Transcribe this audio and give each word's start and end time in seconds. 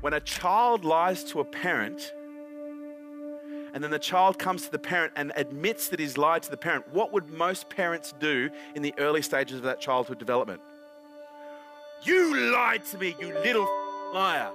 when 0.00 0.14
a 0.14 0.20
child 0.20 0.84
lies 0.84 1.24
to 1.24 1.40
a 1.40 1.44
parent, 1.44 2.14
and 3.72 3.84
then 3.84 3.90
the 3.90 3.98
child 3.98 4.38
comes 4.38 4.64
to 4.64 4.72
the 4.72 4.78
parent 4.78 5.12
and 5.14 5.32
admits 5.36 5.88
that 5.88 6.00
he's 6.00 6.18
lied 6.18 6.42
to 6.42 6.50
the 6.50 6.56
parent, 6.56 6.92
what 6.92 7.12
would 7.12 7.30
most 7.30 7.68
parents 7.68 8.14
do 8.18 8.50
in 8.74 8.82
the 8.82 8.94
early 8.98 9.22
stages 9.22 9.58
of 9.58 9.62
that 9.62 9.80
childhood 9.80 10.18
development? 10.18 10.60
You 12.02 12.52
lied 12.52 12.84
to 12.86 12.98
me, 12.98 13.14
you 13.20 13.34
little 13.34 13.68
liar. 14.12 14.50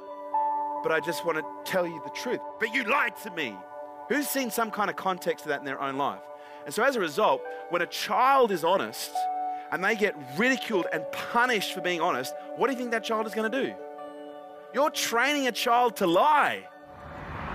But 0.83 0.91
I 0.91 0.99
just 0.99 1.25
want 1.25 1.37
to 1.37 1.71
tell 1.71 1.87
you 1.87 2.01
the 2.03 2.11
truth. 2.11 2.41
But 2.59 2.73
you 2.73 2.83
lied 2.83 3.15
to 3.23 3.31
me. 3.31 3.55
Who's 4.09 4.27
seen 4.27 4.51
some 4.51 4.69
kind 4.69 4.89
of 4.89 4.95
context 4.95 5.45
of 5.45 5.49
that 5.49 5.59
in 5.59 5.65
their 5.65 5.81
own 5.81 5.97
life? 5.97 6.21
And 6.65 6.73
so 6.73 6.83
as 6.83 6.95
a 6.95 6.99
result, 6.99 7.41
when 7.69 7.81
a 7.81 7.87
child 7.87 8.51
is 8.51 8.63
honest 8.63 9.11
and 9.71 9.83
they 9.83 9.95
get 9.95 10.15
ridiculed 10.37 10.87
and 10.91 11.03
punished 11.11 11.73
for 11.73 11.81
being 11.81 12.01
honest, 12.01 12.33
what 12.57 12.67
do 12.67 12.73
you 12.73 12.79
think 12.79 12.91
that 12.91 13.03
child 13.03 13.27
is 13.27 13.33
going 13.33 13.51
to 13.51 13.63
do? 13.63 13.73
You're 14.75 14.89
training 14.89 15.47
a 15.47 15.53
child 15.53 15.95
to 15.97 16.05
lie. 16.05 16.67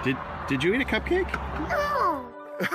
Did 0.03 0.17
Did 0.49 0.65
you 0.65 0.73
eat 0.73 0.81
a 0.81 0.87
cupcake? 0.87 1.31
No. 1.69 2.27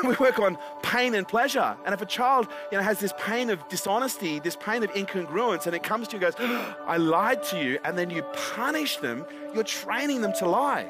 we 0.07 0.15
work 0.17 0.37
on 0.37 0.55
pain 0.83 1.15
and 1.15 1.27
pleasure. 1.27 1.75
And 1.83 1.95
if 1.95 2.01
a 2.03 2.05
child, 2.05 2.47
you 2.71 2.77
know, 2.77 2.83
has 2.83 2.99
this 2.99 3.11
pain 3.17 3.49
of 3.49 3.67
dishonesty, 3.69 4.37
this 4.39 4.55
pain 4.55 4.83
of 4.83 4.91
incongruence, 4.91 5.65
and 5.65 5.75
it 5.75 5.81
comes 5.81 6.07
to 6.09 6.17
you 6.17 6.23
and 6.23 6.35
goes, 6.35 6.47
I 6.85 6.97
lied 6.97 7.41
to 7.45 7.57
you, 7.57 7.79
and 7.83 7.97
then 7.97 8.11
you 8.11 8.21
punish 8.53 8.97
them, 8.97 9.25
you're 9.55 9.63
training 9.63 10.21
them 10.21 10.33
to 10.33 10.47
lie. 10.47 10.85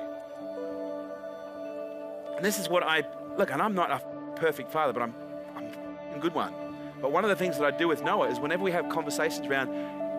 And 2.36 2.44
this 2.44 2.60
is 2.60 2.68
what 2.68 2.84
I 2.84 3.04
look, 3.38 3.52
and 3.52 3.62
I'm 3.62 3.74
not 3.74 3.90
a 3.90 4.02
perfect 4.36 4.70
father, 4.70 4.92
but 4.92 5.02
I'm, 5.02 5.16
I'm 5.56 5.72
a 6.14 6.20
good 6.20 6.34
one. 6.34 6.54
But 7.02 7.14
one 7.14 7.24
of 7.24 7.30
the 7.30 7.38
things 7.38 7.58
that 7.58 7.74
I 7.74 7.78
do 7.78 7.88
with 7.88 8.04
Noah 8.04 8.30
is 8.30 8.38
whenever 8.38 8.64
we 8.64 8.72
have 8.72 8.90
conversations 8.90 9.48
around, 9.48 9.70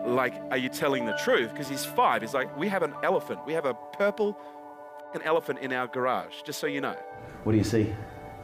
like, 0.07 0.33
are 0.51 0.57
you 0.57 0.69
telling 0.69 1.05
the 1.05 1.17
truth? 1.23 1.51
Because 1.51 1.67
he's 1.67 1.85
five. 1.85 2.21
He's 2.21 2.33
like, 2.33 2.55
we 2.57 2.67
have 2.67 2.83
an 2.83 2.93
elephant. 3.03 3.39
We 3.45 3.53
have 3.53 3.65
a 3.65 3.75
purple 3.93 4.37
an 5.13 5.21
elephant 5.23 5.59
in 5.59 5.73
our 5.73 5.87
garage, 5.87 6.41
just 6.43 6.59
so 6.59 6.67
you 6.67 6.81
know. 6.81 6.95
What 7.43 7.53
do 7.53 7.57
you 7.57 7.63
see? 7.63 7.93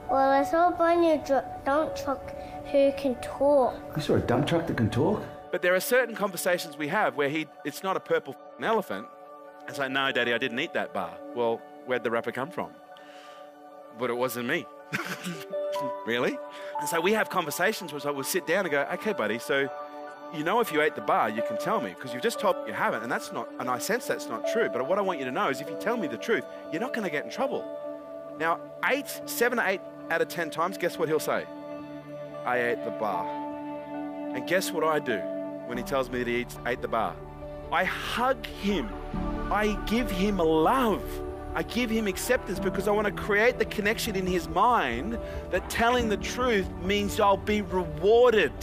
Well, 0.10 0.30
I 0.30 0.44
saw 0.44 0.70
a 0.70 0.72
brand 0.72 1.02
new 1.02 1.22
dr- 1.26 1.46
dump 1.66 1.96
truck 1.96 2.34
who 2.72 2.92
can 2.98 3.16
talk. 3.16 3.76
You 3.96 4.02
saw 4.02 4.16
a 4.16 4.20
dump 4.20 4.48
truck 4.48 4.68
that 4.68 4.78
can 4.78 4.90
talk? 4.90 5.24
But 5.52 5.62
there 5.62 5.76
are 5.76 5.80
certain 5.80 6.16
conversations 6.16 6.78
we 6.78 6.88
have 6.88 7.16
where 7.16 7.30
he, 7.30 7.48
it's 7.64 7.84
not 7.84 7.96
a 7.96 8.00
purple 8.00 8.36
elephant. 8.62 9.08
It's 9.68 9.78
like, 9.78 9.92
no, 9.92 10.12
Daddy, 10.12 10.34
I 10.34 10.38
didn't 10.38 10.60
eat 10.60 10.74
that 10.74 10.94
bar. 10.94 11.18
Well, 11.36 11.62
where'd 11.86 12.04
the 12.04 12.12
wrapper 12.12 12.32
come 12.32 12.50
from? 12.50 12.72
But 14.00 14.10
it 14.10 14.18
wasn't 14.18 14.48
me. 14.48 14.66
really? 16.08 16.38
And 16.80 16.90
so 16.90 17.00
we 17.00 17.14
have 17.14 17.30
conversations 17.30 17.92
where 17.92 17.98
it's 17.98 18.06
like, 18.06 18.16
we'll 18.16 18.24
sit 18.24 18.48
down 18.48 18.66
and 18.66 18.72
go, 18.72 18.88
okay, 18.94 19.14
buddy, 19.14 19.40
so 19.40 19.70
you 20.34 20.44
know 20.44 20.60
if 20.60 20.72
you 20.72 20.82
ate 20.82 20.96
the 20.96 21.02
bar, 21.02 21.30
you 21.30 21.44
can 21.48 21.58
tell 21.58 21.80
me 21.80 21.90
because 21.90 22.14
you've 22.14 22.24
just 22.24 22.40
told 22.40 22.56
me 22.58 22.64
you 22.68 22.74
haven't, 22.74 23.04
and 23.04 23.12
that's 23.12 23.32
not, 23.32 23.48
and 23.60 23.70
I 23.70 23.78
sense 23.78 24.08
that's 24.08 24.28
not 24.28 24.48
true. 24.52 24.68
But 24.68 24.88
what 24.88 24.98
I 24.98 25.02
want 25.02 25.20
you 25.20 25.26
to 25.26 25.32
know 25.32 25.50
is 25.50 25.62
if 25.62 25.70
you 25.70 25.78
tell 25.80 25.96
me 25.96 26.08
the 26.08 26.18
truth, 26.18 26.44
you're 26.72 26.82
not 26.82 26.94
going 26.94 27.06
to 27.06 27.12
get 27.12 27.24
in 27.24 27.32
trouble. 27.32 27.64
Now, 28.40 28.60
eight, 28.86 29.22
seven, 29.26 29.60
eight 29.60 29.82
out 30.10 30.22
of 30.22 30.28
ten 30.28 30.50
times, 30.50 30.78
guess 30.78 30.98
what 30.98 31.08
he'll 31.08 31.20
say? 31.20 31.46
I 32.46 32.60
ate 32.60 32.84
the 32.84 32.92
bar. 32.92 33.26
And 34.36 34.48
guess 34.48 34.72
what 34.72 34.84
I 34.84 35.00
do 35.00 35.18
when 35.68 35.78
he 35.78 35.84
tells 35.84 36.10
me 36.10 36.20
that 36.20 36.28
he 36.28 36.38
eats, 36.38 36.58
ate 36.66 36.82
the 36.82 36.88
bar? 36.88 37.16
I 37.72 37.84
hug 37.84 38.46
him. 38.46 38.90
I 39.52 39.78
give 39.86 40.10
him 40.10 40.38
love. 40.38 41.04
I 41.56 41.62
give 41.62 41.92
him 41.92 42.08
acceptance 42.08 42.60
because 42.60 42.88
I 42.88 42.92
want 42.92 43.06
to 43.06 43.14
create 43.14 43.60
the 43.60 43.66
connection 43.66 44.16
in 44.16 44.26
his 44.26 44.48
mind 44.48 45.20
that 45.52 45.70
telling 45.70 46.10
the 46.10 46.18
truth 46.18 46.68
means 46.82 47.20
I'll 47.20 47.38
be 47.38 47.62
rewarded. 47.62 48.54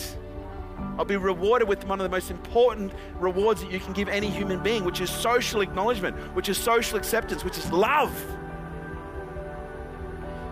I'll 0.98 1.05
be 1.05 1.17
rewarded 1.17 1.67
with 1.67 1.86
one 1.86 1.98
of 1.98 2.05
the 2.05 2.11
most 2.11 2.31
important 2.31 2.92
rewards 3.19 3.62
that 3.62 3.73
you 3.73 3.81
can 3.81 3.95
give 3.95 4.09
any 4.09 4.28
human 4.28 4.62
being, 4.62 4.84
which 4.84 5.00
is 5.00 5.09
social 5.09 5.62
acknowledgement, 5.62 6.14
which 6.34 6.48
is 6.48 6.59
social 6.59 6.98
acceptance, 6.98 7.42
which 7.42 7.56
is 7.56 7.72
love. 7.72 8.12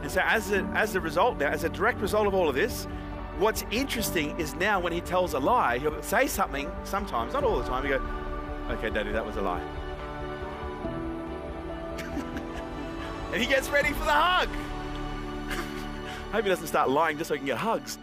And 0.03 0.11
so, 0.11 0.23
as 0.25 0.53
a, 0.53 0.63
as 0.75 0.95
a 0.95 1.01
result, 1.01 1.39
now, 1.39 1.49
as 1.49 1.65
a 1.65 1.69
direct 1.69 2.01
result 2.01 2.27
of 2.27 2.33
all 2.33 2.49
of 2.49 2.55
this, 2.55 2.85
what's 3.39 3.63
interesting 3.71 4.39
is 4.41 4.55
now 4.55 4.81
when 4.81 4.93
he 4.93 5.03
tells 5.03 5.35
a 5.35 5.39
lie, 5.39 5.79
he'll 5.79 6.03
say 6.03 6.27
something 6.27 6.71
sometimes, 6.85 7.35
not 7.35 7.45
all 7.45 7.59
the 7.59 7.69
time, 7.69 7.83
he 7.83 7.91
go, 7.91 8.01
okay, 8.71 8.89
daddy, 8.89 9.13
that 9.13 9.27
was 9.27 9.37
a 9.37 9.43
lie. 9.43 9.63
and 13.33 13.43
he 13.43 13.47
gets 13.47 13.69
ready 13.69 13.93
for 13.93 14.05
the 14.05 14.13
hug. 14.13 14.49
I 15.51 15.53
hope 16.33 16.45
he 16.45 16.49
doesn't 16.49 16.69
start 16.69 16.89
lying 16.89 17.19
just 17.19 17.29
so 17.29 17.35
he 17.35 17.39
can 17.39 17.47
get 17.47 17.59
hugs. 17.59 17.99